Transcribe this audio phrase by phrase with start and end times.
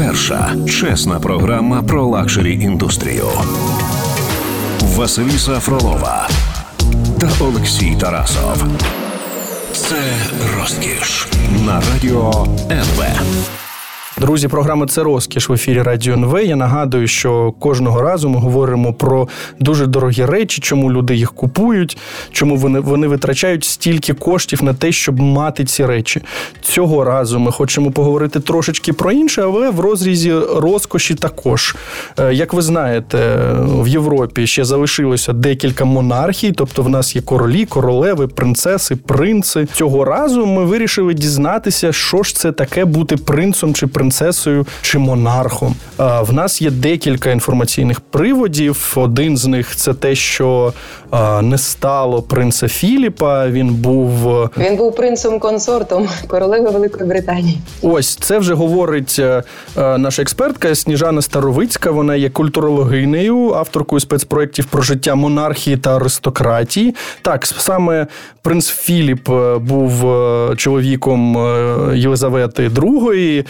[0.00, 3.26] Перша чесна програма про luxury індустрію.
[4.80, 6.28] Василіса Фролова
[7.20, 8.64] та Олексій Тарасов.
[9.72, 9.96] Це
[10.58, 11.28] розкіш
[11.66, 13.04] на радіо НВ.
[14.20, 16.40] Друзі, програма це розкіш в ефірі Радіо НВ.
[16.44, 19.28] Я нагадую, що кожного разу ми говоримо про
[19.60, 21.98] дуже дорогі речі, чому люди їх купують,
[22.32, 26.22] чому вони вони витрачають стільки коштів на те, щоб мати ці речі.
[26.62, 31.76] Цього разу ми хочемо поговорити трошечки про інше, але в розрізі розкоші також.
[32.18, 37.64] Е, як ви знаєте, в Європі ще залишилося декілька монархій, тобто в нас є королі,
[37.66, 39.68] королеви, принцеси, принци.
[39.72, 44.98] Цього разу ми вирішили дізнатися, що ж це таке бути принцем чи принцесою принцесою чи
[44.98, 45.74] монархом.
[45.98, 48.92] В нас є декілька інформаційних приводів.
[48.96, 50.72] Один з них це те, що
[51.42, 53.48] не стало принца Філіпа.
[53.48, 54.10] Він був
[54.58, 57.58] він був принцем консортом королеви Великої Британії.
[57.82, 59.42] Ось це вже говорить е,
[59.76, 61.90] е, наша експертка Сніжана Старовицька.
[61.90, 66.94] Вона є культурологинею, авторкою спецпроєктів про життя монархії та аристократії.
[67.22, 68.06] Так, саме
[68.42, 70.04] принц Філіп е, був
[70.56, 71.36] чоловіком
[71.94, 73.44] Єлизавети II,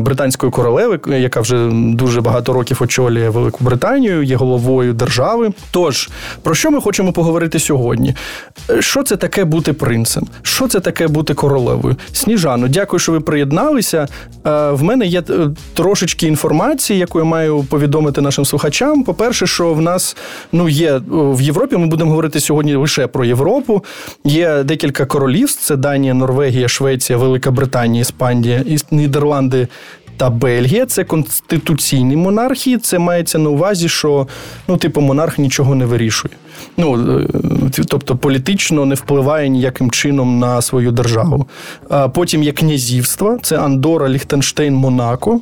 [0.00, 5.52] британської королеви, яка вже дуже багато років очолює Велику Британію, є головою держави.
[5.70, 6.10] Тож
[6.42, 8.14] про що ми хочемо поговорити сьогодні?
[8.80, 10.26] Що це таке бути принцем?
[10.42, 11.96] Що це таке бути королевою?
[12.12, 14.08] Сніжано, дякую, що ви приєдналися.
[14.46, 19.04] Е, в мене є е, трошечки інформації, яку я маю повідомити нашим слухачам.
[19.04, 20.16] По-перше, що в нас
[20.52, 21.76] ну є в Європі.
[21.76, 23.84] Ми будемо говорити сьогодні лише про Європу.
[24.24, 29.68] Є декілька королівств: це Данія, Норвегія, Швеція, Велика Британія, Іспанія, Нідерланди,
[30.20, 32.78] та Бельгія це конституційні монархії.
[32.78, 34.28] Це мається на увазі, що
[34.68, 36.34] ну, типу, монарх нічого не вирішує.
[36.76, 41.46] Ну, е, Тобто політично не впливає ніяким чином на свою державу.
[41.88, 45.40] А Потім є князівства, це Андора, Ліхтенштейн, Монако.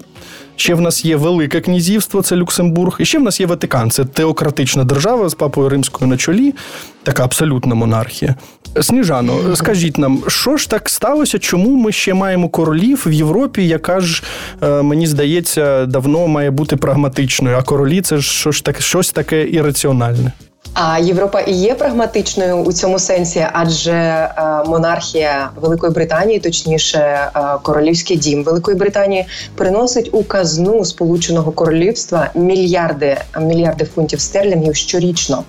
[0.58, 4.04] Ще в нас є Велике князівство, це Люксембург, і ще в нас є Ватикан, це
[4.04, 6.54] теократична держава з папою римською на чолі,
[7.02, 8.34] така абсолютна монархія.
[8.80, 11.38] Сніжано, скажіть нам, що ж так сталося?
[11.38, 14.22] Чому ми ще маємо королів в Європі, яка ж
[14.62, 17.56] е, мені здається давно має бути прагматичною?
[17.56, 20.32] А королі це ж що ж таке щось таке ірраціональне?
[20.80, 24.32] А Європа і є прагматичною у цьому сенсі, адже е,
[24.66, 27.30] монархія Великої Британії, точніше, е,
[27.62, 35.44] королівський дім Великої Британії, приносить у казну Сполученого Королівства мільярди мільярди фунтів стерлінгів щорічно.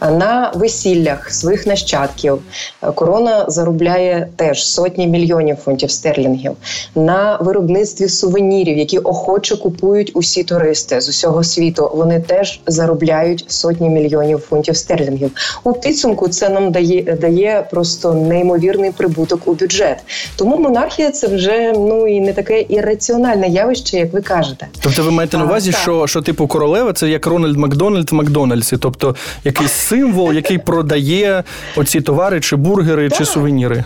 [0.00, 2.38] На весіллях своїх нащадків
[2.82, 6.52] е, корона заробляє теж сотні мільйонів фунтів стерлінгів
[6.94, 11.90] на виробництві сувенірів, які охоче купують усі туристи з усього світу.
[11.94, 15.30] Вони теж заробляють сотні мільйонів фунтів стерлінгів.
[15.64, 19.98] У підсумку це нам дає дає просто неймовірний прибуток у бюджет.
[20.36, 24.68] Тому монархія це вже ну і не таке ірраціональне явище, як ви кажете.
[24.80, 28.14] Тобто, ви маєте на увазі, а, що що типу королева це як Рональд Макдональд в
[28.14, 31.44] Макдональдсі, тобто якийсь символ, який продає
[31.76, 33.84] оці товари, чи бургери, чи сувеніри.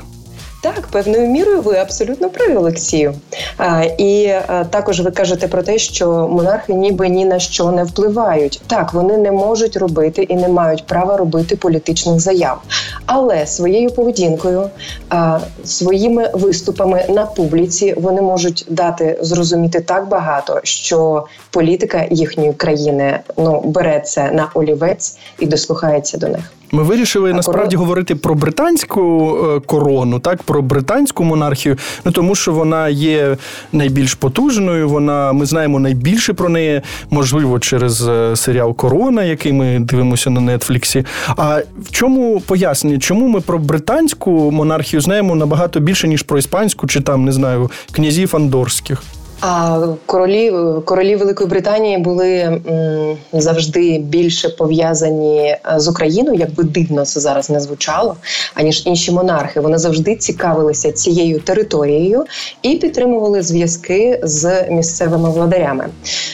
[0.62, 3.14] Так, певною мірою ви абсолютно праві, Олексію.
[3.56, 7.84] А, І а, також ви кажете про те, що монархи ніби ні на що не
[7.84, 8.62] впливають.
[8.66, 12.62] Так, вони не можуть робити і не мають права робити політичних заяв,
[13.06, 14.70] але своєю поведінкою,
[15.08, 23.20] а, своїми виступами на публіці вони можуть дати зрозуміти так багато, що політика їхньої країни
[23.36, 26.52] ну бере це на олівець і дослухається до них.
[26.72, 27.86] Ми вирішили насправді корон...
[27.86, 31.76] говорити про британську е, корону, так про британську монархію.
[32.04, 33.36] Ну тому що вона є
[33.72, 34.88] найбільш потужною.
[34.88, 40.40] Вона ми знаємо найбільше про неї, можливо, через е, серіал Корона, який ми дивимося на
[40.40, 41.04] Нетфліксі.
[41.28, 46.86] А в чому пояснення, чому ми про британську монархію знаємо набагато більше ніж про іспанську,
[46.86, 49.02] чи там не знаю князів андорських?
[49.40, 50.52] А королі
[50.84, 57.50] королі Великої Британії були м, завжди більше пов'язані е, з Україною, якби дивно це зараз
[57.50, 58.16] не звучало,
[58.54, 59.60] аніж інші монархи.
[59.60, 62.24] Вони завжди цікавилися цією територією
[62.62, 65.86] і підтримували зв'язки з місцевими владарями.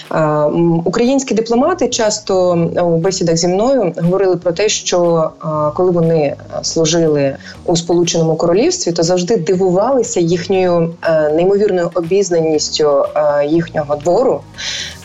[0.09, 0.47] А,
[0.85, 2.53] українські дипломати часто
[2.85, 8.93] у бесідах зі мною говорили про те, що а, коли вони служили у Сполученому Королівстві,
[8.93, 12.96] то завжди дивувалися їхньою а, е, неймовірною обізнаністю.
[13.05, 14.41] Е, їхнього двору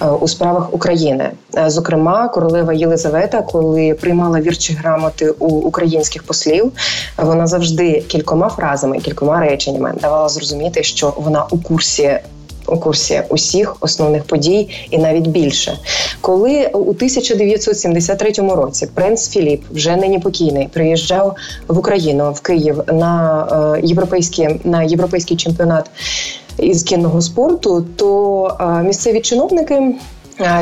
[0.01, 1.29] е, у справах України.
[1.57, 6.71] Е, зокрема, королева Єлизавета, коли приймала вірчі грамоти у українських послів,
[7.17, 12.19] вона завжди кількома фразами, кількома реченнями давала зрозуміти, що вона у курсі.
[12.67, 15.77] У курсі усіх основних подій, і навіть більше,
[16.21, 21.35] коли у 1973 році принц Філіп, вже нині покійний, приїжджав
[21.67, 25.89] в Україну в Київ на європейський на європейський чемпіонат
[26.57, 29.95] із кінного спорту, то місцеві чиновники.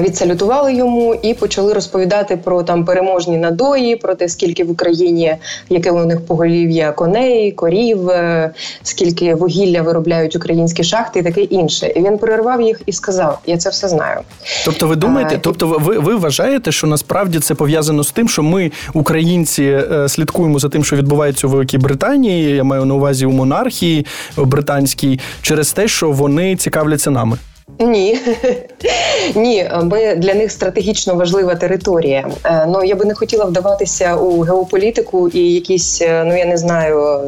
[0.02, 5.36] Відсалютували йому і почали розповідати про там переможні надої, про те, скільки в Україні
[5.70, 8.52] яке у них поголів'я коней, корів, е,
[8.84, 11.94] скільки вугілля виробляють українські шахти, і таке інше.
[11.96, 14.20] І він перервав їх і сказав: Я це все знаю.
[14.66, 18.44] Тобто, ви думаєте, а, тобто, ви ви вважаєте, що насправді це пов'язано з тим, що
[18.44, 22.56] ми, українці, е, слідкуємо за тим, що відбувається у Великій Британії.
[22.56, 24.06] Я маю на увазі у монархії
[24.38, 27.38] британській, через те, що вони цікавляться нами.
[27.80, 28.20] Ні,
[29.36, 32.28] ні, ми для них стратегічно важлива територія.
[32.44, 36.58] Е, ну я би не хотіла вдаватися у геополітику і якісь, е, ну я не
[36.58, 37.22] знаю,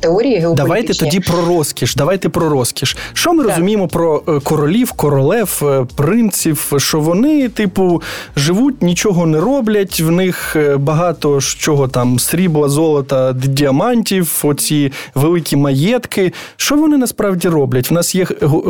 [0.00, 0.54] теорії геополітичні.
[0.54, 1.94] Давайте тоді про розкіш.
[1.94, 2.96] Давайте про розкіш.
[3.12, 3.52] Що ми так.
[3.52, 5.62] розуміємо про е, королів, королев,
[5.96, 6.72] принців?
[6.76, 8.02] Що вони, типу,
[8.36, 10.00] живуть, нічого не роблять.
[10.00, 16.32] В них багато чого там срібла, золота, діамантів, оці великі маєтки.
[16.56, 17.90] Що вони насправді роблять?
[17.90, 18.24] У нас є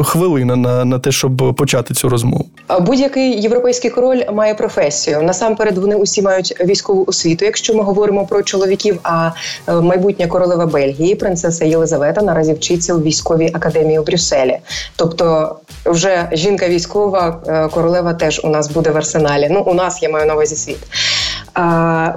[0.04, 2.44] хвилина на на те, щоб почати цю розмову?
[2.80, 5.22] Будь-який європейський король має професію.
[5.22, 7.44] Насамперед вони усі мають військову освіту.
[7.44, 9.30] Якщо ми говоримо про чоловіків, а
[9.68, 14.58] е, майбутня королева Бельгії, принцеса Єлизавета, наразі вчиться у військовій академії у Брюсселі.
[14.96, 15.56] Тобто,
[15.86, 19.48] вже жінка військова е, королева теж у нас буде в арсеналі.
[19.50, 20.78] Ну у нас я маю на увазі світ.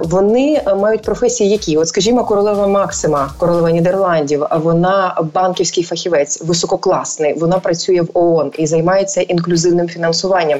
[0.02, 4.46] Вони мають професії, які от, скажімо, королева Максима, королева Нідерландів.
[4.62, 7.34] Вона банківський фахівець, висококласний.
[7.34, 10.58] Вона працює в ООН і займається інклюзивним фінансуванням.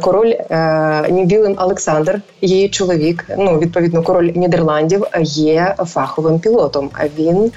[0.00, 0.34] Король
[1.10, 6.90] Нівілем Олександр, її чоловік, ну відповідно, король Нідерландів є фаховим пілотом.
[7.18, 7.52] Він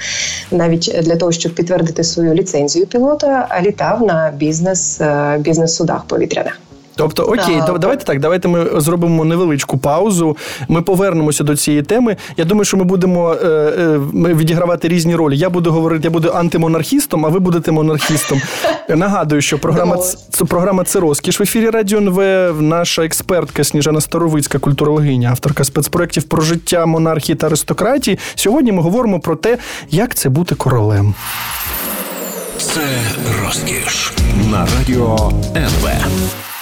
[0.51, 5.01] навіть для того, щоб підтвердити свою ліцензію пілота, літав на бізнес
[5.39, 6.59] бізнес судах повітряних.
[6.97, 10.37] Тобто, окей, а, давайте так, давайте ми зробимо невеличку паузу.
[10.67, 12.17] Ми повернемося до цієї теми.
[12.37, 15.37] Я думаю, що ми будемо е, е, відігравати різні ролі.
[15.37, 18.41] Я буду говорити, я буду антимонархістом, а ви будете монархістом.
[18.89, 19.97] Нагадую, що програма
[20.29, 22.61] це програма це розкіш в ефірі Радіо НВ.
[22.61, 28.19] Наша експертка Сніжана Старовицька, культурологиня, авторка спецпроєктів про життя монархії та аристократії.
[28.35, 29.57] Сьогодні ми говоримо про те,
[29.89, 31.13] як це бути королем.
[32.57, 32.81] Це
[33.43, 34.13] розкіш
[34.51, 35.89] на радіо НВ.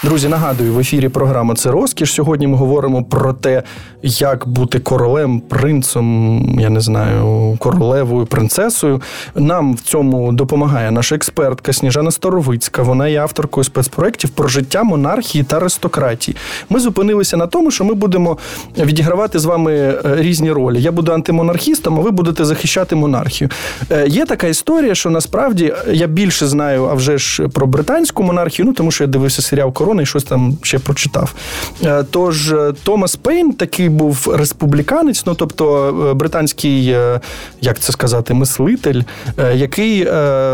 [0.03, 2.13] Друзі, нагадую, в ефірі програма це розкіш.
[2.13, 3.63] Сьогодні ми говоримо про те,
[4.01, 9.01] як бути королем, принцем, я не знаю, королевою, принцесою.
[9.35, 12.83] Нам в цьому допомагає наша експертка Сніжана Старовицька.
[12.83, 16.38] Вона є авторкою спецпроєктів про життя монархії та аристократії.
[16.69, 18.38] Ми зупинилися на тому, що ми будемо
[18.77, 20.81] відігравати з вами е, різні ролі.
[20.81, 23.49] Я буду антимонархістом, а ви будете захищати монархію.
[23.91, 28.65] Е, є така історія, що насправді я більше знаю, а вже ж про британську монархію,
[28.65, 31.34] ну тому що я дивився серіал Корона і щось там ще прочитав.
[31.84, 32.54] Е, тож
[32.84, 37.19] Томас Пейн такий був республіканець, ну тобто е, британський, е,
[37.62, 39.01] як це сказати, мислитель,
[39.38, 40.04] е, який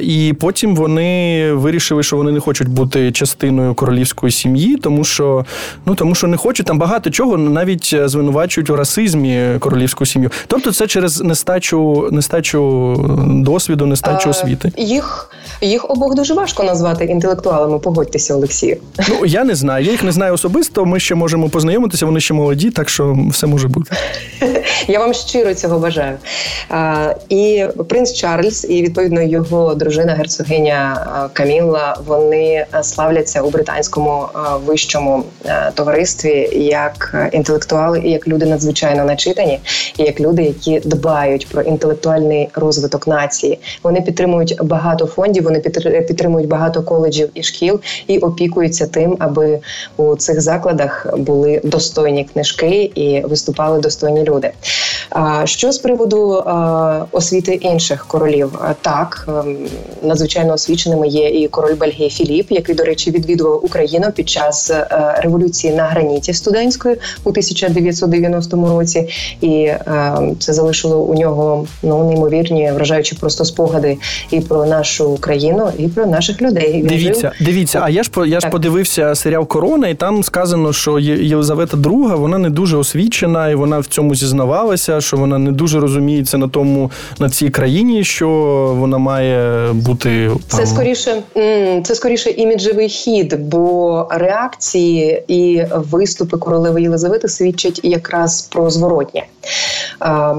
[0.00, 5.44] і потім вони вирішили, що вони не хочуть бути частиною королівської сім'ї, тому що
[5.86, 10.30] ну тому, що не хочуть там багато чого навіть е, звинувачують у расизмі королівську сім'ю.
[10.46, 12.96] Тобто, це через нестачу нестачу
[13.28, 14.72] досвіду, нестачу освіти.
[14.76, 15.28] Їх
[15.60, 17.78] їх обох дуже важко назвати інтелектуалами.
[17.78, 18.76] Погодьтеся, Олексію.
[19.08, 19.84] Ну я не знаю.
[19.84, 20.84] Я їх не знаю особисто.
[20.84, 22.06] Ми ще можемо познайомитися.
[22.06, 23.96] Вони ще молоді, так що все може бути.
[24.88, 26.16] Я вам щиро цього бажаю.
[26.70, 31.96] А, І принц Чарльз, і відповідно його дружина, герцогиня Камілла.
[32.06, 34.28] Вони славляться у британському
[34.66, 35.24] вищому
[35.74, 39.60] товаристві як інтелектуали і як люди надзвичайно начитані,
[39.98, 43.58] і як люди, які дбають про інтелектуальний розвиток нації.
[43.82, 45.60] Вони підтримують багато фондів Вони
[46.08, 49.60] підтримують багато коледжів і шкіл і опікуються тим, аби
[49.96, 54.50] у цих закладах були достойні книжки і виступали достойні люди.
[55.10, 56.44] А що з приводу
[57.12, 58.58] освіти інших королів?
[58.80, 59.56] Так ем,
[60.02, 64.86] надзвичайно освіченими є і король Бельгії Філіп, який, до речі, відвідував Україну під час е,
[65.18, 69.08] революції на граніті студентської у 1990 році,
[69.40, 73.98] і ем, це залишило у нього ну неймовірні, вражаючі просто спогади
[74.30, 76.72] і про нашу країну, і про наших людей.
[76.72, 77.46] Він дивіться, жив...
[77.46, 77.80] дивіться.
[77.82, 82.38] А я ж я ж подивився серіал Корона, і там сказано, що Єлизавета II, вона
[82.38, 86.90] не дуже освічена, і вона в цьому зізнавалася, що вона не дуже розуміється на тому
[87.18, 88.28] на цій країні, що
[88.78, 90.60] вона має бути там...
[90.60, 91.22] це скоріше.
[91.84, 99.22] Це скоріше іміджевий хід, бо реакції і виступи королеви Єлизавети свідчать якраз про зворотнє.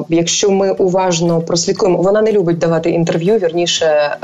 [0.10, 3.38] Якщо ми уважно прослідкуємо, вона не любить давати інтерв'ю.
[3.38, 4.18] Вірніше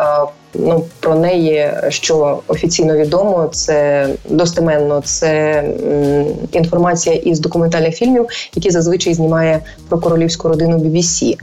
[0.54, 5.64] ну про неї, що офіційно відомо, це достеменно це
[6.52, 11.38] інформація із документальних фільмів, які зазвичай знімає про королівську родину BBC.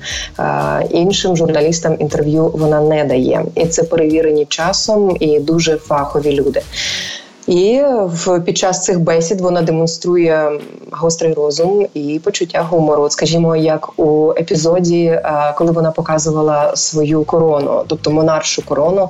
[0.90, 6.62] Іншим журналістам інтерв'ю вона не дає, і це перевірені часом і дуже фахові люди.
[7.46, 10.60] І в під час цих бесід вона демонструє
[10.90, 13.10] гострий розум і почуття гумору.
[13.10, 15.20] Скажімо, як у епізоді,
[15.56, 19.08] коли вона показувала свою корону, тобто монаршу корону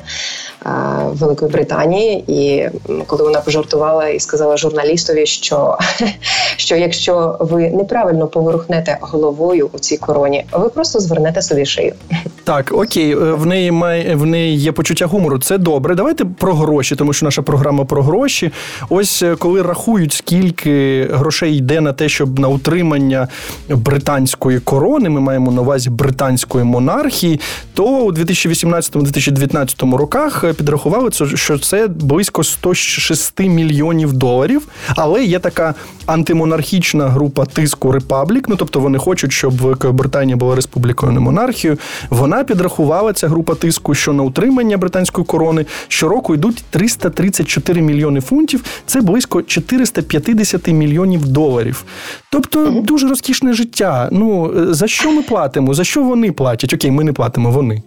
[1.04, 2.68] Великої Британії, і
[3.06, 5.78] коли вона пожартувала і сказала журналістові, що
[6.56, 11.94] що якщо ви неправильно поворухнете головою у цій короні, ви просто звернете собі шию.
[12.46, 15.38] Так, окей, е, в неї має в неї є почуття гумору.
[15.38, 15.94] Це добре.
[15.94, 18.50] Давайте про гроші, тому що наша програма про гроші.
[18.88, 23.28] Ось е, коли рахують, скільки грошей йде на те, щоб на утримання
[23.68, 27.40] британської корони, ми маємо на увазі британської монархії,
[27.74, 34.68] то у 2018-2019 роках е, підрахували, що це близько 106 мільйонів доларів.
[34.96, 35.74] Але є така
[36.06, 38.48] антимонархічна група тиску Репаблік.
[38.48, 41.78] Ну тобто вони хочуть, щоб Велика Британія була республікою, не монархією.
[42.10, 48.64] Вона підрахувала ця група тиску, що на утримання британської корони щороку йдуть 334 мільйони фунтів.
[48.86, 51.84] Це близько 450 мільйонів доларів.
[52.30, 54.08] Тобто дуже розкішне життя.
[54.12, 55.74] Ну за що ми платимо?
[55.74, 56.74] За що вони платять?
[56.74, 57.82] Окей, ми не платимо вони.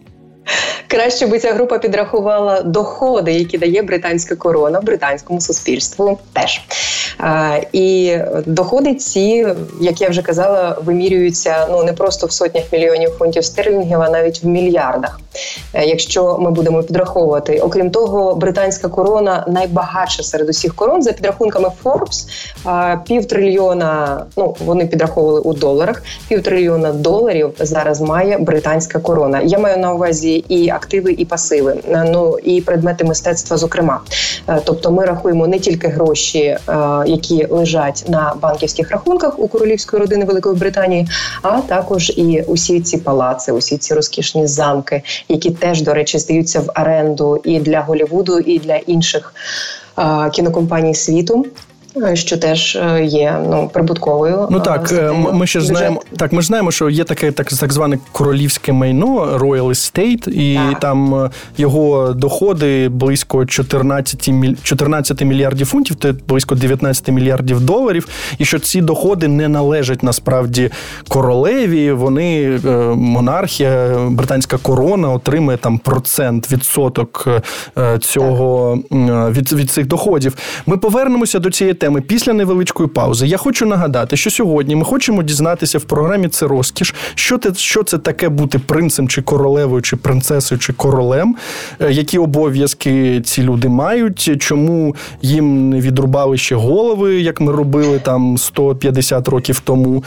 [0.87, 6.19] Краще би ця група підрахувала доходи, які дає британська корона британському суспільству.
[6.33, 6.61] Теж
[7.73, 9.47] і доходи ці,
[9.81, 14.43] як я вже казала, вимірюються ну не просто в сотнях мільйонів фунтів стерлінгів, а навіть
[14.43, 15.19] в мільярдах.
[15.73, 21.71] Е, якщо ми будемо підраховувати, окрім того, британська корона найбагатша серед усіх корон за підрахунками
[21.83, 22.27] Forbes,
[23.03, 24.25] пів трильйона.
[24.37, 26.03] Ну вони підраховували у доларах.
[26.27, 29.41] Пів трильйона доларів зараз має британська корона.
[29.41, 33.57] Я маю на увазі і активи, і пасиви, е, ну і предмети мистецтва.
[33.57, 34.01] Зокрема,
[34.47, 36.57] е, тобто ми рахуємо не тільки гроші
[37.05, 41.07] які лежать на банківських рахунках у королівської родини Великої Британії,
[41.41, 46.59] а також і усі ці палаци, усі ці розкішні замки, які теж до речі здаються
[46.59, 49.33] в оренду і для Голівуду, і для інших
[50.31, 51.45] кінокомпаній світу.
[51.97, 54.47] Е, що теж е, є ну прибутковою.
[54.51, 56.01] Ну так е, ми ще знаємо.
[56.17, 60.55] Так, ми ж знаємо, що є таке так так зване королівське майно Royal Estate, і
[60.55, 60.79] так.
[60.79, 64.29] там його доходи близько 14
[64.63, 68.07] 14 мільярдів фунтів, це близько 19 мільярдів доларів.
[68.37, 70.69] І що ці доходи не належать насправді
[71.07, 71.91] королеві.
[71.91, 72.59] Вони
[72.95, 77.27] монархія, британська корона отримує там процент відсоток
[77.99, 78.75] цього
[79.31, 80.35] від, від цих доходів.
[80.65, 83.27] Ми повернемося до цієї теми після невеличкої паузи.
[83.27, 87.83] Я хочу нагадати, що сьогодні ми хочемо дізнатися в програмі це розкіш, що це, що
[87.83, 91.35] це таке бути принцем чи королевою, чи принцесою, чи королем,
[91.81, 97.99] е, які обов'язки ці люди мають, чому їм не відрубали ще голови, як ми робили
[97.99, 100.03] там 150 років тому.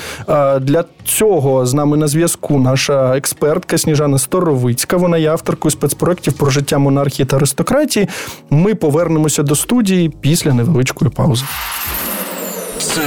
[0.60, 4.96] Для цього з нами на зв'язку наша експертка Сніжана Сторовицька.
[4.96, 8.08] Вона є авторкою спецпроєктів про життя монархії та аристократії.
[8.50, 11.44] Ми повернемося до студії після невеличкої паузи.
[12.78, 13.02] Це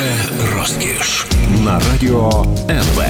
[0.55, 1.25] розкіш
[1.65, 3.03] на радіо НВ.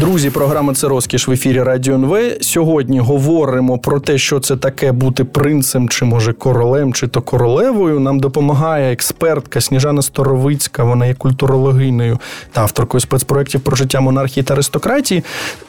[0.00, 2.18] Друзі, програма це розкіш в ефірі Радіо НВ.
[2.40, 8.00] Сьогодні говоримо про те, що це таке бути принцем, чи може королем, чи то королевою.
[8.00, 10.84] Нам допомагає експертка Сніжана Сторовицька.
[10.84, 12.18] Вона є культурологиною
[12.52, 15.24] та авторкою спецпроєктів про життя монархії та аристократії.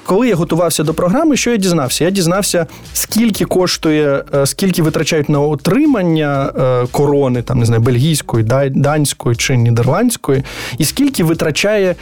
[0.06, 2.04] Коли я готувався до програми, що я дізнався?
[2.04, 8.44] Я дізнався, скільки коштує, е, скільки витрачають на отримання е, корони, там не знаю, бельгійської,
[8.76, 10.44] данської чи нідерландської,
[10.78, 11.96] і скільки витрачає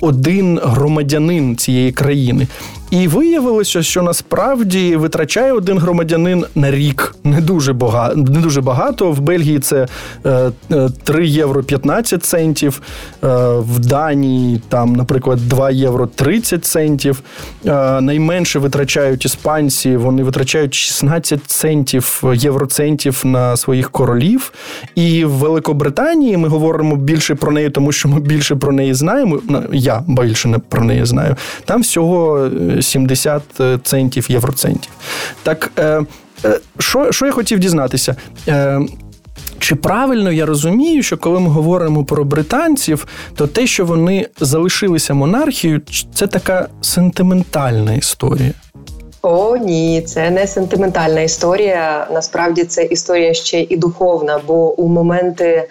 [0.00, 2.46] один громадянин цієї країни.
[2.90, 8.16] І виявилося, що насправді витрачає один громадянин на рік не дуже багато.
[8.16, 9.12] Не дуже багато.
[9.12, 9.86] В Бельгії це
[11.04, 12.82] 3 євро 15 центів,
[13.58, 17.22] в Данії там, наприклад, 2 євро 30 центів.
[18.00, 24.52] Найменше витрачають іспанці, вони витрачають 16 центів євроцентів на своїх королів.
[24.94, 29.40] І в Великобританії ми говоримо більше про неї, тому що ми більше про неї знаємо.
[29.72, 31.36] Я більше не про неї знаю.
[31.64, 32.50] Там всього
[32.82, 34.92] 70 е, центів євроцентів.
[35.42, 36.02] Так, е,
[36.44, 38.16] е, що, що я хотів дізнатися?
[39.58, 43.06] Чи правильно я розумію, що коли ми говоримо про британців,
[43.36, 45.80] то те, що вони залишилися монархією,
[46.14, 48.52] це така сентиментальна історія?
[49.22, 52.06] О, ні, це не сентиментальна історія.
[52.12, 55.68] Насправді це історія ще і духовна, бо у моменти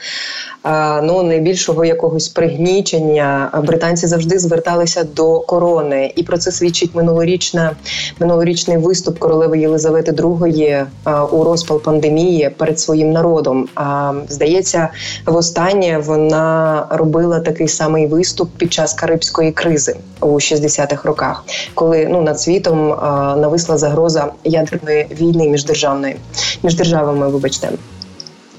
[1.04, 7.76] ну найбільшого якогось пригнічення британці завжди зверталися до корони, і про це свідчить минулорічна
[8.20, 10.86] минулорічний виступ королеви Єлизавети II
[11.32, 13.68] у розпал пандемії перед своїм народом.
[13.76, 14.90] А здається,
[15.26, 22.22] востаннє вона робила такий самий виступ під час карибської кризи у 60-х роках, коли ну
[22.22, 22.96] над світом
[23.40, 26.16] нависла загроза ядерної війни між державною
[26.64, 27.30] між державами.
[27.30, 27.70] Вибачте.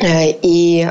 [0.03, 0.87] Е, і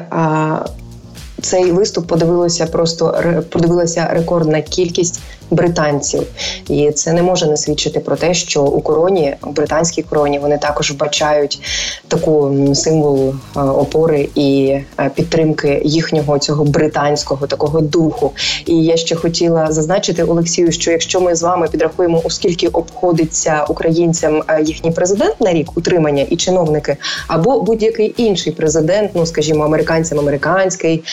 [1.41, 6.23] цей виступ подивилося просто подивилася рекордна кількість британців,
[6.69, 10.57] і це не може не свідчити про те, що у короні, у британській короні, вони
[10.57, 11.61] також вбачають
[12.07, 18.31] таку символ е, опори і е, підтримки їхнього цього британського такого духу.
[18.65, 23.65] І я ще хотіла зазначити Олексію, що якщо ми з вами підрахуємо, у скільки обходиться
[23.69, 29.63] українцям е, їхній президент на рік утримання і чиновники, або будь-який інший президент, ну скажімо,
[29.63, 31.03] американцям американський,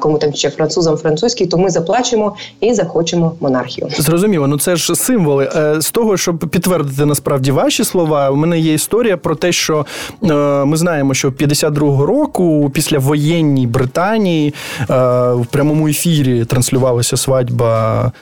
[0.00, 4.02] кому там ще французам французький, то ми заплачемо і захочемо монархію монархію.
[4.02, 5.50] Зрозуміло, ну це ж символи.
[5.56, 9.86] Е, з того, щоб підтвердити насправді ваші слова, у мене є історія про те, що
[10.22, 14.84] е, ми знаємо, що 52-го року, після воєнній Британії, е,
[15.32, 18.12] в прямому ефірі транслювалася свадьба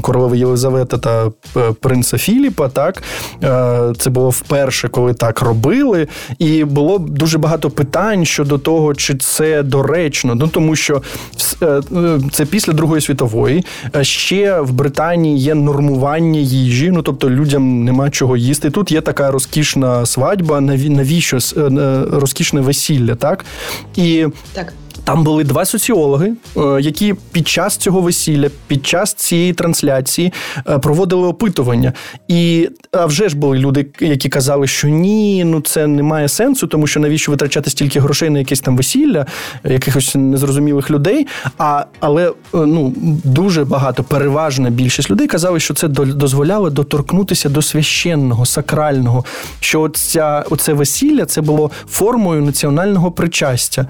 [0.00, 1.30] королеви Єлизавети та
[1.80, 2.68] принца Філіпа.
[2.68, 3.02] Так
[3.98, 9.62] це було вперше, коли так робили, і було дуже багато питань щодо того, чи це
[9.62, 10.34] доречно.
[10.34, 11.02] Ну тому що
[12.32, 13.64] це після Другої світової.
[14.02, 18.70] Ще ще в Британії є нормування їжі, ну тобто людям нема чого їсти.
[18.70, 23.44] Тут є така розкішна свадьба, навіщо е, е, розкішне весілля, так
[23.96, 24.72] і так.
[25.06, 30.32] Там були два соціологи, е, які під час цього весілля, під час цієї трансляції
[30.68, 31.92] е, проводили опитування.
[32.28, 36.66] І а вже ж були люди, які казали, що ні, ну це не має сенсу,
[36.66, 39.26] тому що навіщо витрачати стільки грошей на якесь там весілля,
[39.64, 41.26] якихось незрозумілих людей.
[41.58, 47.62] А але е, ну дуже багато, переважна більшість людей казали, що це дозволяло доторкнутися до
[47.62, 49.24] священного, сакрального.
[49.60, 53.86] Що оця, оце весілля це було формою національного причастя.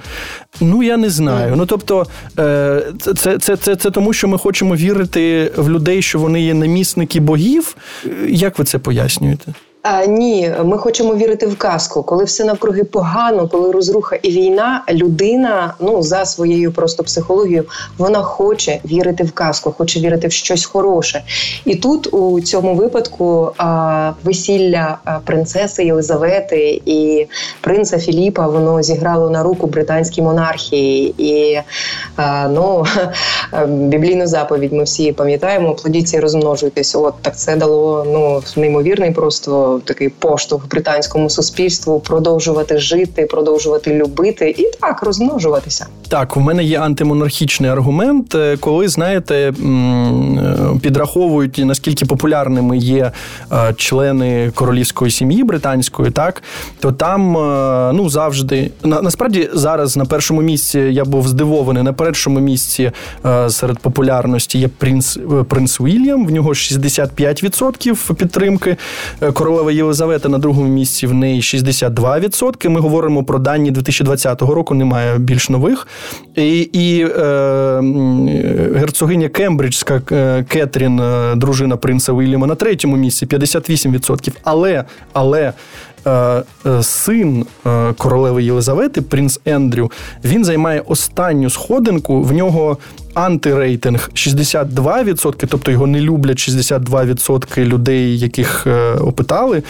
[0.61, 1.57] Ну я не знаю.
[1.57, 2.07] Ну тобто,
[2.39, 2.83] е,
[3.17, 7.21] це, це, це, це тому, що ми хочемо вірити в людей, що вони є намісники
[7.21, 7.77] богів.
[8.29, 9.53] Як ви це пояснюєте?
[9.89, 12.03] А, Ні, ми хочемо вірити в казку.
[12.03, 17.65] Коли все навкруги погано, коли розруха і війна, людина ну за своєю просто психологією,
[17.99, 21.23] вона хоче вірити в казку, хоче вірити в щось хороше.
[21.65, 27.27] І тут у цьому випадку а, весілля принцеси Єлизавети і
[27.61, 31.15] принца Філіпа воно зіграло на руку британській монархії.
[31.19, 31.59] І
[32.17, 32.85] а, ну
[33.69, 36.95] біблійну заповідь ми всі пам'ятаємо, плодіться і розмножуйтесь.
[36.95, 44.51] От так це дало ну неймовірний просто такий поштовх британському суспільству продовжувати жити, продовжувати любити
[44.59, 45.87] і так розмножуватися.
[46.09, 49.53] Так, у мене є антимонархічний аргумент, е, коли знаєте, е,
[50.83, 53.13] підраховують наскільки популярними є
[53.53, 56.43] е, члени королівської сім'ї британської, так
[56.81, 57.33] то там
[57.97, 61.83] ну завжди на, насправді зараз на першому місці я був здивований.
[61.83, 62.91] На першому місці
[63.49, 66.27] серед популярності є принц принц Уільям.
[66.27, 68.77] В нього 65% підтримки
[69.33, 72.69] королева Королева Єлизавета на другому місці в неї 62%.
[72.69, 75.87] Ми говоримо про дані 2020 року, немає більш нових.
[76.35, 77.81] І і е,
[78.75, 84.33] герцогиня Кембриджська е, Кетрін, е, дружина принца Вільяма, на третьому місці 58%.
[84.45, 85.53] Але, але
[86.07, 86.43] Е,
[86.83, 87.47] син
[87.97, 89.91] королеви Єлизавети, принц Ендрю,
[90.25, 92.23] він займає останню сходинку.
[92.23, 92.79] В нього
[93.17, 98.67] антирейтинг 62%, тобто його не люблять 62% людей, яких
[99.01, 99.63] опитали.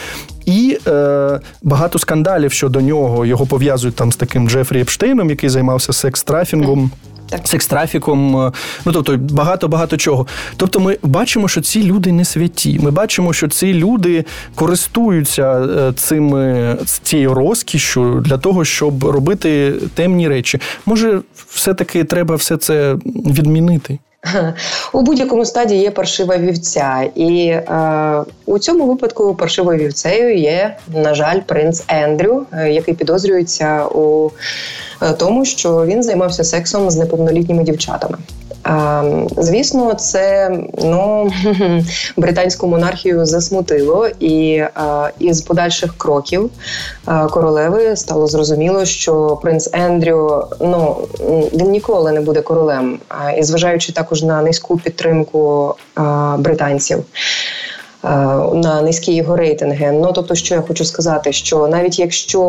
[0.45, 5.93] І е, багато скандалів щодо нього його пов'язують там з таким Джефрі Епштейном, який займався
[5.93, 6.89] секс-трафінгом.
[7.43, 8.51] Секс-трафіком, е,
[8.85, 10.27] ну тобто багато багато чого.
[10.57, 12.79] Тобто, ми бачимо, що ці люди не святі.
[12.83, 20.27] Ми бачимо, що ці люди користуються е, цими цією розкішю для того, щоб робити темні
[20.27, 20.61] речі.
[20.85, 23.99] Може, все-таки треба все це відмінити.
[24.93, 31.13] У будь-якому стаді є паршива вівця, і е, у цьому випадку паршивою вівцею є, на
[31.13, 34.31] жаль, принц Ендрю, е, який підозрюється у
[35.17, 38.17] тому, що він займався сексом з неповнолітніми дівчатами.
[39.37, 40.51] Звісно, це
[40.83, 41.31] ну
[42.17, 44.63] британську монархію засмутило, і
[45.19, 46.49] із подальших кроків
[47.29, 50.97] королеви стало зрозуміло, що принц Ендрю ну
[51.53, 52.99] він ніколи не буде королем.
[53.37, 55.75] І зважаючи також на низьку підтримку
[56.37, 57.03] британців.
[58.03, 58.09] Е,
[58.53, 59.91] на низькі його рейтинги.
[59.91, 62.41] Ну тобто, що я хочу сказати, що навіть якщо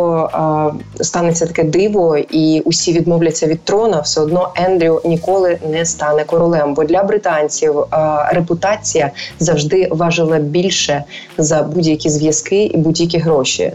[1.00, 6.24] е, станеться таке диво і усі відмовляться від трона, все одно Ендрю ніколи не стане
[6.24, 6.74] королем.
[6.74, 7.86] Бо для британців е,
[8.32, 11.04] репутація завжди важила більше
[11.38, 13.72] за будь-які зв'язки і будь-які гроші.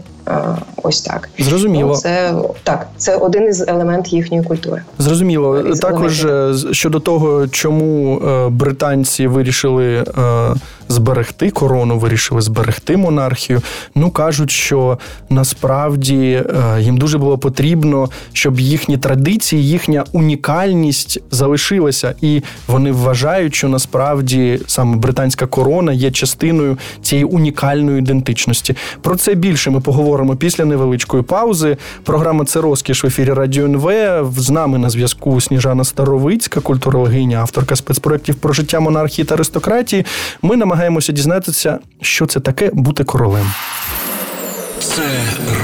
[0.82, 1.88] Ось так зрозуміло.
[1.88, 2.86] Ну, це так.
[2.96, 4.82] Це один із елементів їхньої культури.
[4.98, 5.60] Зрозуміло.
[5.60, 6.74] Із Також елементів.
[6.74, 10.04] щодо того, чому британці вирішили
[10.88, 13.62] зберегти корону, вирішили зберегти монархію.
[13.94, 14.98] Ну кажуть, що
[15.30, 16.44] насправді
[16.76, 23.68] е, їм дуже було потрібно, щоб їхні традиції, їхня унікальність залишилася, і вони вважають, що
[23.68, 28.76] насправді саме британська корона є частиною цієї унікальної ідентичності.
[29.02, 31.76] Про це більше ми поговоримо після невеличкої паузи.
[32.02, 33.90] Програма це розкіш в ефірі Радіо НВ.
[34.36, 40.04] З нами на зв'язку Сніжана Старовицька, культурологиня, авторка спецпроєктів про життя монархії та аристократії.
[40.42, 41.53] Ми намагаємося дізнатися,
[42.00, 43.46] що це таке бути королем.
[44.78, 45.02] Це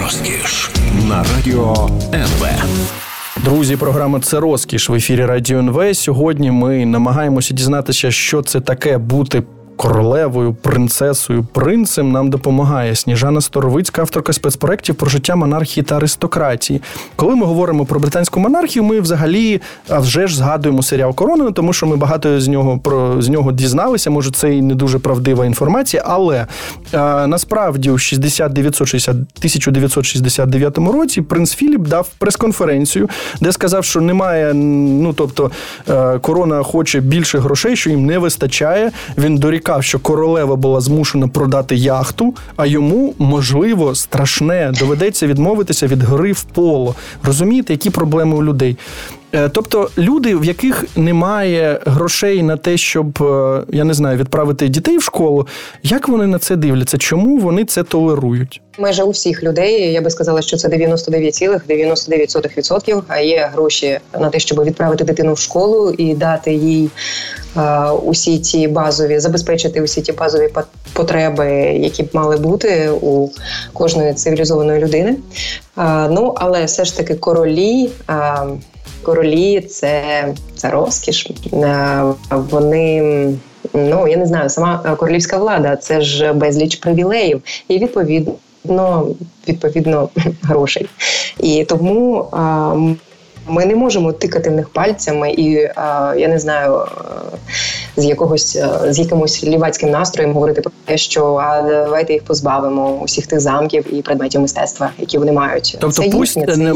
[0.03, 0.71] розкіш
[1.09, 2.47] на радіо НВ.
[3.45, 5.97] Друзі, програма це розкіш в ефірі Радіо НВ.
[5.97, 9.43] Сьогодні ми намагаємося дізнатися, що це таке бути
[9.81, 16.83] королевою, принцесою, принцем нам допомагає Сніжана Сторовицька, авторка спецпроєктів про життя монархії та аристократії.
[17.17, 21.87] Коли ми говоримо про британську монархію, ми взагалі вже ж згадуємо серіал Корона, тому що
[21.87, 24.11] ми багато з нього про з нього дізналися.
[24.11, 26.47] Може, це і не дуже правдива інформація, але
[26.93, 33.09] а, насправді у 6960, 1969 році принц Філіп дав прес-конференцію,
[33.41, 34.55] де сказав, що немає.
[34.55, 35.51] Ну тобто
[35.89, 38.91] е, корона хоче більше грошей, що їм не вистачає.
[39.19, 45.87] Він дорікав натякав, що королева була змушена продати яхту, а йому, можливо, страшне доведеться відмовитися
[45.87, 46.95] від гри в поло.
[47.23, 48.77] Розумієте, які проблеми у людей?
[49.33, 54.69] Е, тобто люди, в яких немає грошей на те, щоб е, я не знаю, відправити
[54.69, 55.47] дітей в школу,
[55.83, 56.99] як вони на це дивляться?
[56.99, 58.61] Чому вони це толерують?
[58.79, 64.39] Майже у всіх людей я би сказала, що це 99,99%, А є гроші на те,
[64.39, 66.91] щоб відправити дитину в школу і дати їй
[68.03, 70.49] усі ті базові, забезпечити усі ті базові
[70.93, 73.29] потреби, які б мали бути у
[73.73, 75.17] кожної цивілізованої людини.
[76.11, 77.91] Ну але все ж таки королі.
[79.03, 80.03] Королі це
[80.57, 81.31] це розкіш.
[81.53, 83.03] Е, вони
[83.75, 89.07] ну я не знаю, сама королівська влада це ж безліч привілеїв і відповідно
[89.49, 90.09] відповідно
[90.43, 90.89] грошей.
[91.41, 92.29] І тому
[93.49, 95.51] ми не можемо тикати в них пальцями, і
[96.17, 96.87] я не знаю
[97.97, 103.27] з якогось з якимось лівацьким настроєм говорити про те, що а давайте їх позбавимо усіх
[103.27, 105.77] тих замків і предметів мистецтва, які вони мають.
[105.81, 106.73] Тобто, це пусть їхня, це не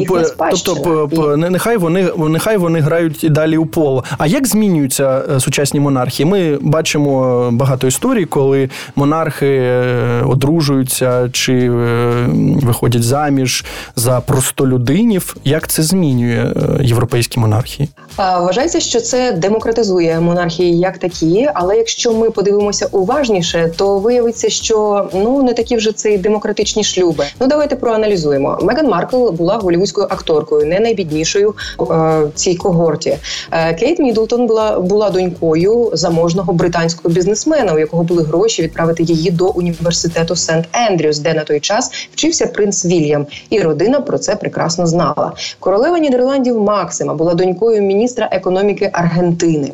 [0.64, 1.36] тобто, і...
[1.36, 4.04] нехай вони нехай вони грають і далі у поло.
[4.18, 6.26] А як змінюються е, сучасні монархії?
[6.26, 12.26] Ми бачимо багато історій, коли монархи е, одружуються чи е,
[12.62, 13.64] виходять заміж
[13.96, 15.36] за простолюдинів.
[15.44, 17.88] Як це змінює європейські монархії?
[18.18, 21.13] Вважається, що це демократизує монархії як такі,
[21.54, 26.84] але якщо ми подивимося уважніше, то виявиться, що ну не такі вже це й демократичні
[26.84, 27.24] шлюби.
[27.40, 28.58] Ну давайте проаналізуємо.
[28.62, 33.18] Меган Маркл була голівудською акторкою, не найбіднішою в цій когорті.
[33.50, 39.30] Е, Кейт Мідлтон була була донькою заможного британського бізнесмена, у якого були гроші відправити її
[39.30, 44.36] до університету Сент Ендрюс, де на той час вчився принц Вільям, і родина про це
[44.36, 45.32] прекрасно знала.
[45.58, 49.72] Королева Нідерландів Максима була донькою міністра економіки Аргентини.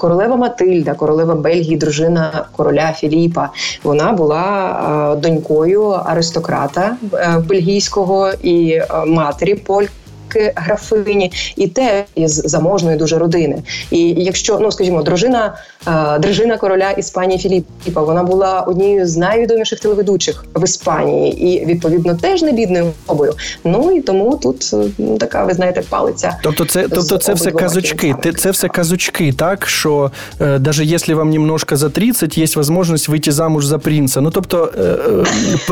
[0.00, 3.50] Королева Матильда, королева Бельгії, дружина короля Філіпа.
[3.82, 9.84] Вона була донькою аристократа е, бельгійського і матері Поль
[10.34, 13.62] дочки графині, і те із заможної дуже родини.
[13.90, 15.54] І якщо ну скажімо, дружина
[15.88, 22.14] е, дружина короля Іспанії Філіппа, вона була однією з найвідоміших телеведучих в Іспанії, і відповідно
[22.14, 23.34] теж не бідною особою.
[23.64, 26.38] Ну і тому тут ну, така, ви знаєте, палиця.
[26.42, 28.14] Тобто, це тобто, це все казочки.
[28.36, 33.32] Це все казочки, так що е, навіть якщо вам немножко за 30, є можливість вийти
[33.32, 34.20] замуж за принца.
[34.20, 34.82] Ну тобто, е,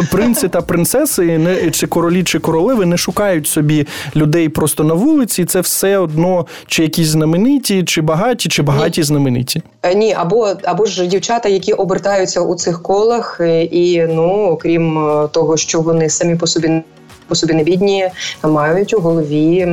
[0.00, 4.94] е, принци та принцеси, не чи королі, чи королеви не шукають собі людей просто на
[4.94, 5.44] вулиці.
[5.44, 9.02] Це все одно чи якісь знамениті, чи багаті, чи багаті Ні.
[9.02, 9.62] знамениті.
[9.82, 14.98] Е, ні, або або ж дівчата, які обертаються у цих колах, е, і ну окрім
[14.98, 16.82] е, того, що вони самі по собі
[17.32, 18.08] по собі не бідні,
[18.44, 19.68] мають у голові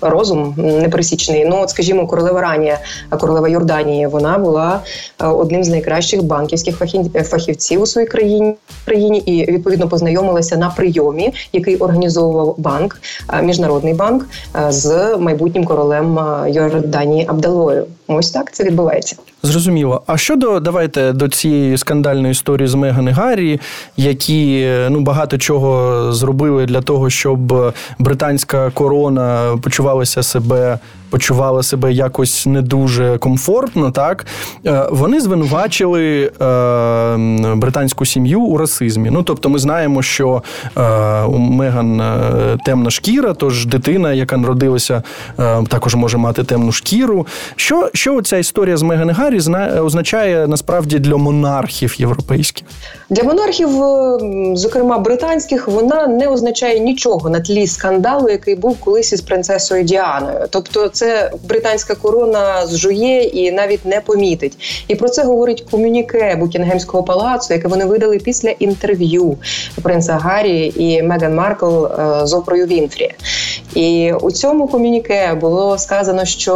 [0.00, 1.44] розум непересічний.
[1.44, 2.78] Ну, от, скажімо, королева Ранія,
[3.10, 4.80] королева Йорданії, вона була
[5.20, 6.76] е, одним з найкращих банківських
[7.24, 13.00] фахівців у своїй країні країні і відповідно познайомилася на прийомі, який організовував банк,
[13.32, 17.86] е, міжнародний банк е, з майбутнім королем Йорданії Абдалою.
[18.14, 19.16] Ось так це відбувається.
[19.42, 20.02] Зрозуміло.
[20.06, 23.60] А щодо давайте до цієї скандальної історії з Меган і Гаррі,
[23.96, 30.78] які ну багато чого зробили для того, щоб британська корона почувалася себе
[31.12, 34.26] почувала себе якось не дуже комфортно, так
[34.66, 36.32] е, вони звинувачили е,
[37.54, 39.10] британську сім'ю у расизмі.
[39.10, 40.42] Ну тобто, ми знаємо, що
[40.76, 42.02] е, у Меган
[42.64, 45.02] темна шкіра, тож дитина, яка народилася,
[45.68, 47.26] також може мати темну шкіру.
[47.56, 49.40] Що що ця історія з Меган Гаррі
[49.80, 52.64] означає насправді для монархів європейських?
[53.12, 53.68] Для монархів,
[54.56, 60.46] зокрема британських, вона не означає нічого на тлі скандалу, який був колись із принцесою Діаною.
[60.50, 64.84] Тобто, це це британська корона зжує і навіть не помітить.
[64.88, 69.36] І про це говорить комюніке Букінгемського палацу, яке вони видали після інтерв'ю
[69.82, 73.14] принца Гаррі і Меган Маркл е, з Опрою Вінфрі.
[73.74, 76.54] І у цьому комюніке було сказано, що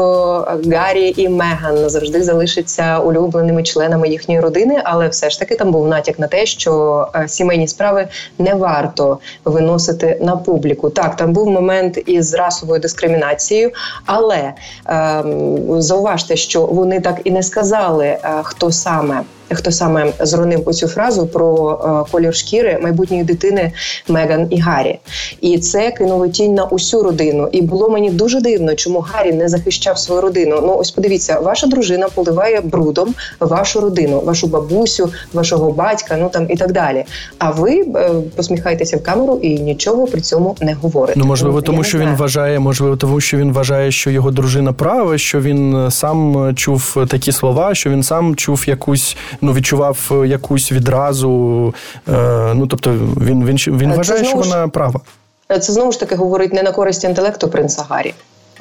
[0.66, 5.88] Гаррі і Меган завжди залишаться улюбленими членами їхньої родини, але все ж таки там був
[5.88, 10.90] натяк на те, що е, сімейні справи не варто виносити на публіку.
[10.90, 13.70] Так, там був момент із расовою дискримінацією,
[14.06, 14.52] але
[14.86, 20.88] ем, зауважте, що вони так і не сказали, е, хто саме хто саме зронив оцю
[20.88, 21.72] фразу про
[22.08, 23.72] е, колір шкіри майбутньої дитини
[24.08, 24.98] Меган і Гаррі.
[25.40, 27.48] І це кинуло тінь на усю родину.
[27.52, 30.60] І було мені дуже дивно, чому Гаррі не захищав свою родину.
[30.62, 36.46] Ну ось подивіться, ваша дружина поливає брудом вашу родину, вашу бабусю, вашого батька, ну там
[36.50, 37.04] і так далі.
[37.38, 41.20] А ви е, посміхаєтеся в камеру і нічого при цьому не говорите.
[41.20, 45.18] Ну можливо, тому що він вважає, можливо, тому що він вважає, що його дружина права,
[45.18, 50.72] що він сам чув такі слова, що він сам чув якусь ну відчував е, якусь
[50.72, 51.74] відразу.
[52.08, 55.00] Е, ну тобто він він, він вважає, що вона права.
[55.48, 58.14] Це знову ж таки говорить не на користь інтелекту принца Гаррі.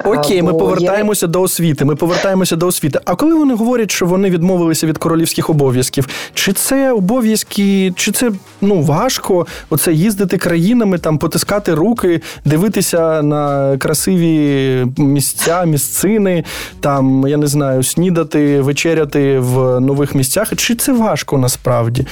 [0.04, 1.84] Окей, ми повертаємося до освіти.
[1.84, 3.00] Ми повертаємося до освіти.
[3.04, 8.32] А коли вони говорять, що вони відмовилися від королівських обов'язків, чи це обов'язки, чи це
[8.60, 16.44] ну важко оце їздити країнами, там потискати руки, дивитися на красиві місця, місцини,
[16.80, 20.56] там я не знаю, снідати, вечеряти в нових місцях?
[20.56, 22.06] Чи це важко насправді?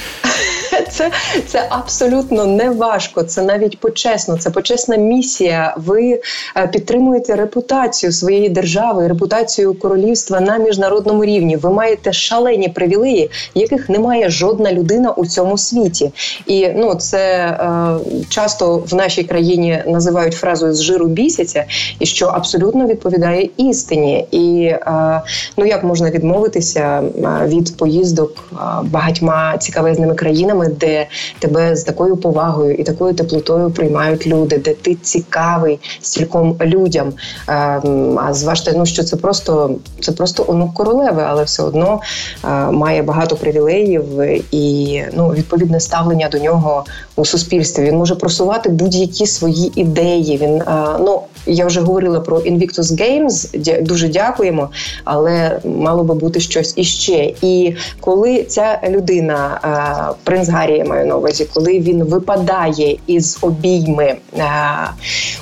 [0.89, 1.11] Це
[1.47, 3.23] це абсолютно не важко.
[3.23, 4.37] Це навіть почесно.
[4.37, 5.75] Це почесна місія.
[5.77, 6.21] Ви
[6.57, 11.55] е, підтримуєте репутацію своєї держави, репутацію королівства на міжнародному рівні.
[11.55, 16.11] Ви маєте шалені привілеї, яких немає жодна людина у цьому світі.
[16.45, 17.97] І ну це е,
[18.29, 21.65] часто в нашій країні називають фразою з жиру бісяться,
[21.99, 24.27] і що абсолютно відповідає істині.
[24.31, 25.21] І е,
[25.57, 31.07] ну як можна відмовитися е, від поїздок е, багатьма цікавезними країнами, де
[31.39, 37.13] тебе з такою повагою і такою теплотою приймають люди, де ти цікавий стільком людям.
[37.47, 42.01] Ем, а зважте, ну що це просто це просто онук королеви, але все одно
[42.43, 44.03] е, має багато привілеїв
[44.51, 47.83] і ну відповідне ставлення до нього у суспільстві.
[47.83, 50.37] Він може просувати будь-які свої ідеї.
[50.37, 54.69] Він е, ну я вже говорила про Invictus Games, дуже дякуємо,
[55.03, 57.33] але мало би бути щось іще.
[57.41, 63.37] І коли ця людина, е, принц Гаррі, я маю на увазі, коли він випадає із
[63.41, 64.43] обійми е,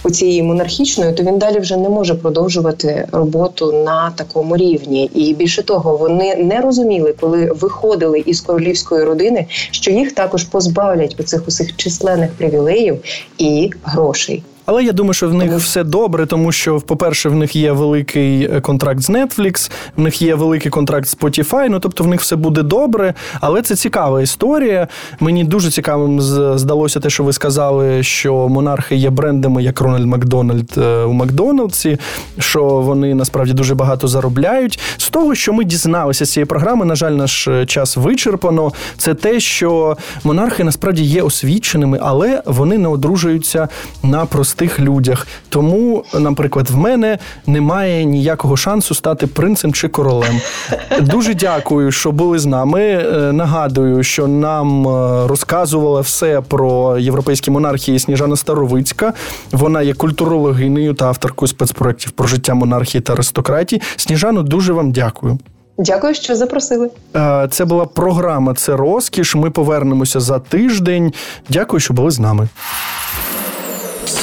[0.03, 5.05] у цієї монархічної, то він далі вже не може продовжувати роботу на такому рівні.
[5.05, 11.15] І більше того, вони не розуміли, коли виходили із королівської родини, що їх також позбавлять
[11.19, 12.97] у цих усіх численних привілеїв
[13.37, 14.43] і грошей.
[14.65, 18.43] Але я думаю, що в них все добре, тому що, по-перше, в них є великий
[18.43, 22.21] е, контракт з Netflix, в них є великий контракт з Spotify, ну тобто в них
[22.21, 23.13] все буде добре.
[23.41, 24.87] Але це цікава історія.
[25.19, 26.21] Мені дуже цікавим
[26.57, 31.97] здалося те, що ви сказали, що монархи є брендами, як Рональд Макдональд е, у Макдональдсі,
[32.39, 34.79] що вони насправді дуже багато заробляють.
[34.97, 38.71] З того, що ми дізналися з цієї програми, на жаль, наш е, час вичерпано.
[38.97, 43.67] Це те, що монархи насправді є освіченими, але вони не одружуються
[44.03, 45.27] на простих людях.
[45.49, 50.39] Тому, наприклад, в мене немає ніякого шансу стати принцем чи королем.
[51.01, 52.81] Дуже дякую, що були з нами.
[52.81, 59.13] Е, нагадую, що нам е, розказувала все про європейські монархії Сніжана Старовицька.
[59.51, 63.81] Вона є культурологинею та авторкою спецпроєктів про життя монархії та аристократії.
[63.95, 65.39] Сніжану, дуже вам дякую.
[65.77, 66.89] Дякую, що запросили.
[67.15, 68.53] Е, це була програма.
[68.53, 69.35] Це розкіш.
[69.35, 71.13] Ми повернемося за тиждень.
[71.49, 72.47] Дякую, що були з нами.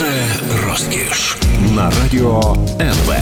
[0.01, 0.37] Це
[0.67, 1.37] розкіш
[1.75, 3.15] на радіо НВ.